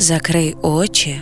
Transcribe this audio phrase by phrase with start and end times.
[0.00, 1.20] Закрий очі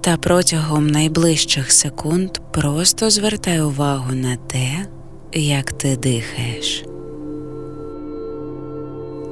[0.00, 4.86] та протягом найближчих секунд просто звертай увагу на те,
[5.32, 6.84] як ти дихаєш,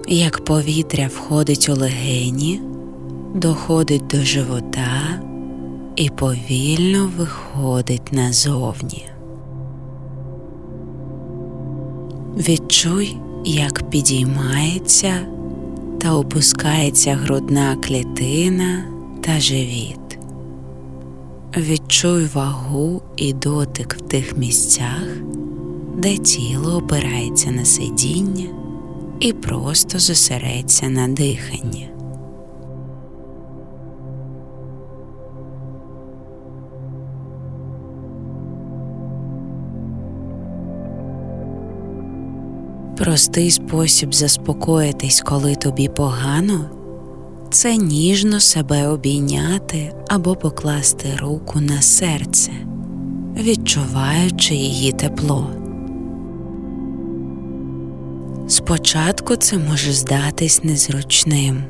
[0.09, 2.61] як повітря входить у легені,
[3.35, 5.21] доходить до живота
[5.97, 9.05] і повільно виходить назовні.
[12.37, 15.36] Відчуй, як підіймається
[16.07, 18.85] та опускається грудна клітина
[19.21, 20.19] та живіт.
[21.57, 25.07] Відчуй вагу і дотик в тих місцях,
[25.97, 28.47] де тіло опирається на сидіння
[29.21, 31.89] і просто зосередься на диханні.
[42.97, 46.71] Простий спосіб заспокоїтись, коли тобі погано,
[47.51, 52.53] це ніжно себе обійняти або покласти руку на серце,
[53.37, 55.51] відчуваючи її тепло.
[58.49, 61.65] Спочатку це може здатись незручним,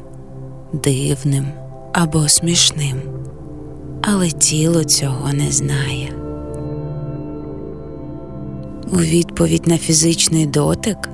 [0.73, 1.47] дивним
[1.93, 3.01] або смішним,
[4.03, 6.13] але тіло цього не знає.
[8.93, 11.09] У відповідь на фізичний дотик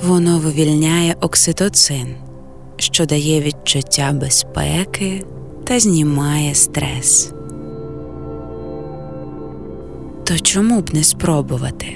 [0.00, 2.14] воно вивільняє окситоцин,
[2.76, 5.24] що дає відчуття безпеки
[5.64, 7.32] та знімає стрес.
[10.24, 11.86] То чому б не спробувати?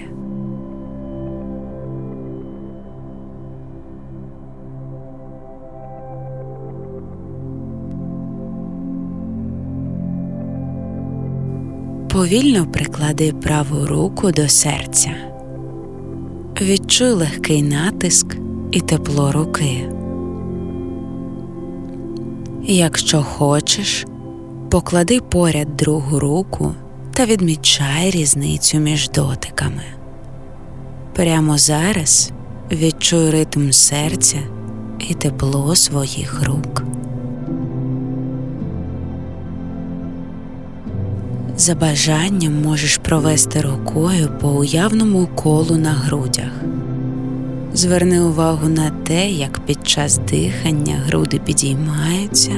[12.12, 15.35] Повільно приклади праву руку до серця.
[16.60, 18.36] Відчуй легкий натиск
[18.72, 19.88] і тепло руки.
[22.62, 24.06] Якщо хочеш,
[24.70, 26.74] поклади поряд другу руку
[27.12, 29.82] та відмічай різницю між дотиками.
[31.14, 32.30] Прямо зараз
[32.72, 34.38] відчуй ритм серця
[35.08, 36.85] і тепло своїх рук.
[41.66, 46.52] За бажанням можеш провести рукою по уявному колу на грудях.
[47.74, 52.52] Зверни увагу на те, як під час дихання груди підіймаються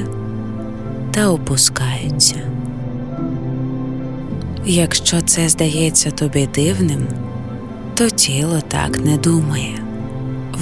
[1.10, 2.36] та опускаються.
[4.66, 7.06] Якщо це здається тобі дивним,
[7.94, 9.82] то тіло так не думає,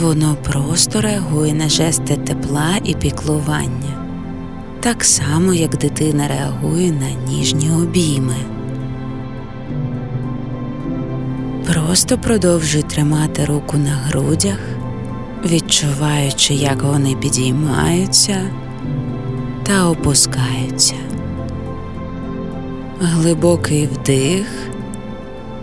[0.00, 4.05] воно просто реагує на жести тепла і піклування
[4.86, 8.36] так само, як дитина реагує на ніжні обійми.
[11.72, 14.58] Просто продовжуй тримати руку на грудях,
[15.44, 18.50] відчуваючи, як вони підіймаються
[19.62, 20.94] та опускаються.
[23.00, 24.46] Глибокий вдих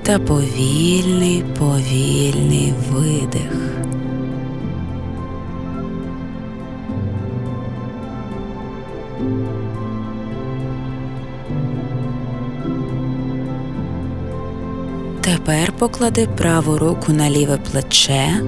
[0.01, 3.73] та повільний повільний видих.
[15.45, 18.43] Тепер поклади праву руку на ліве плече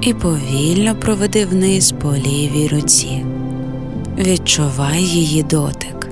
[0.00, 3.24] і повільно проведи вниз по лівій руці.
[4.18, 6.08] Відчувай її дотик.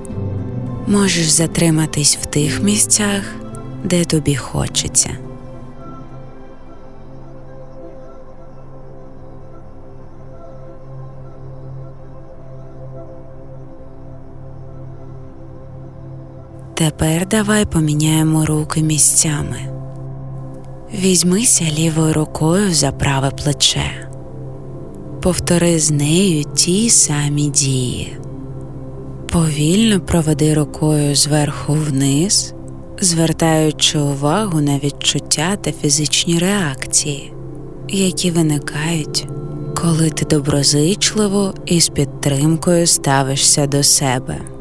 [0.87, 3.21] Можеш затриматись в тих місцях,
[3.83, 5.09] де тобі хочеться.
[16.73, 19.84] Тепер давай поміняємо руки місцями.
[20.99, 24.09] Візьмися лівою рукою за праве плече,
[25.21, 28.17] повтори з нею ті самі дії,
[29.31, 32.53] повільно проведи рукою зверху вниз,
[33.01, 37.33] звертаючи увагу на відчуття та фізичні реакції,
[37.89, 39.27] які виникають,
[39.81, 44.54] коли ти доброзичливо і з підтримкою ставишся до себе.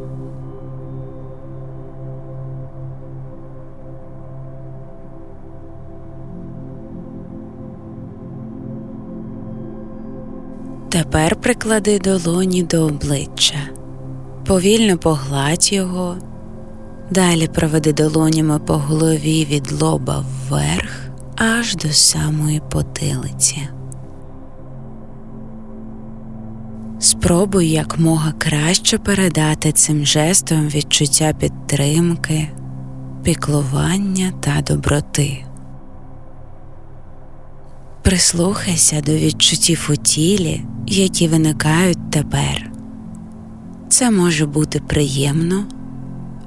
[11.05, 13.59] Тепер приклади долоні до обличчя,
[14.47, 16.17] повільно погладь його,
[17.11, 20.91] далі проведи долонями по голові від лоба вверх
[21.37, 23.69] аж до самої потилиці.
[26.99, 32.49] Спробуй якмога краще передати цим жестом відчуття підтримки,
[33.23, 35.45] піклування та доброти.
[38.05, 42.71] Прислухайся до відчуттів у тілі, які виникають тепер.
[43.89, 45.65] Це може бути приємно,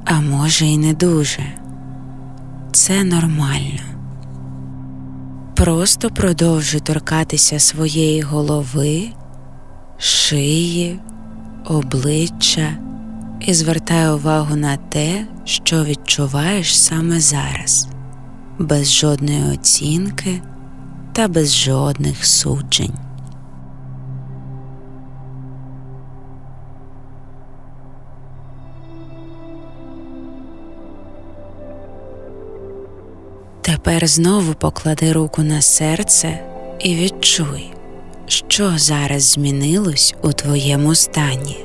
[0.06, 1.44] а може і не дуже.
[2.72, 3.80] Це нормально.
[5.56, 9.04] Просто продовжуй торкатися своєї голови,
[9.98, 11.00] шиї,
[11.66, 12.78] обличчя
[13.40, 17.88] і звертай увагу на те, що відчуваєш саме зараз,
[18.60, 20.42] без жодної оцінки
[21.18, 22.94] та без жодних суджень.
[33.62, 36.40] Тепер знову поклади руку на серце
[36.80, 37.74] і відчуй,
[38.28, 41.58] що зараз змінилось у твоєму стані.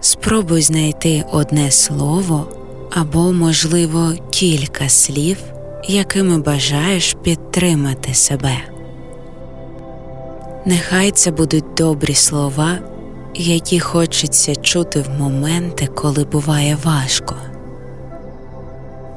[0.00, 2.46] Спробуй знайти одне слово
[2.90, 5.38] або, можливо, кілька слів,
[5.84, 8.58] якими бажаєш підтримати себе.
[10.64, 12.78] Нехай це будуть добрі слова,
[13.34, 17.34] які хочеться чути в моменти, коли буває важко.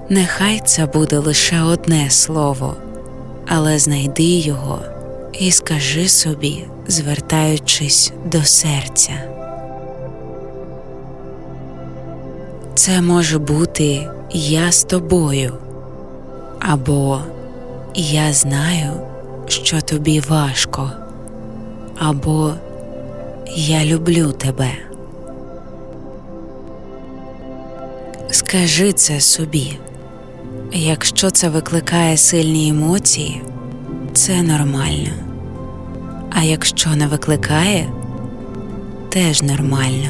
[0.10, 2.76] Нехай це буде лише одне слово,
[3.48, 4.80] але знайди його
[5.40, 9.14] і скажи собі, звертаючись до серця.
[12.76, 15.54] Це може бути я з тобою,
[16.70, 17.20] або
[17.96, 18.92] Я знаю,
[19.48, 20.92] що тобі важко,
[22.00, 22.54] або
[23.56, 24.72] Я люблю тебе.
[28.32, 29.80] Скажи це собі.
[30.72, 33.42] Якщо це викликає сильні емоції,
[34.14, 35.10] це нормально.
[36.32, 37.90] А якщо не викликає,
[39.10, 40.10] теж нормально.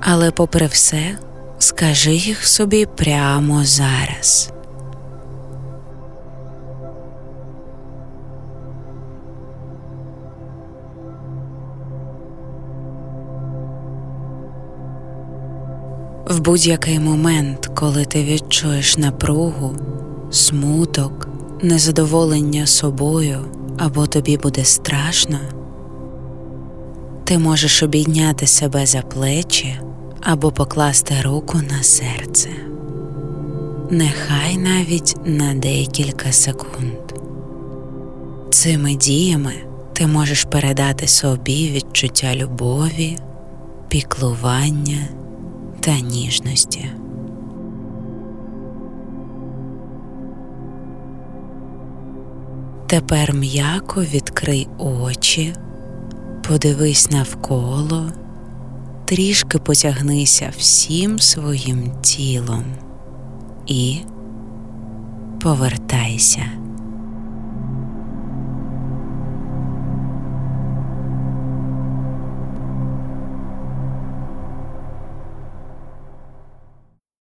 [0.00, 1.18] Але, попри все,
[1.62, 4.52] скажи їх собі прямо зараз.
[16.28, 19.76] В будь-який момент, коли ти відчуєш напругу,
[20.30, 21.28] смуток,
[21.62, 23.38] незадоволення собою
[23.78, 25.38] або тобі буде страшно,
[27.24, 29.80] ти можеш обійняти себе за плечі
[30.22, 32.48] або покласти руку на серце,
[33.90, 37.14] нехай навіть на декілька секунд.
[38.50, 39.52] Цими діями
[39.92, 43.18] ти можеш передати собі відчуття любові,
[43.88, 45.08] піклування
[45.80, 46.90] та ніжності.
[52.86, 55.54] Тепер м'яко відкрий очі,
[56.48, 58.12] подивись навколо,
[59.10, 62.64] трішки потягнися всім своїм тілом
[63.66, 63.98] і
[65.40, 66.59] повертайся.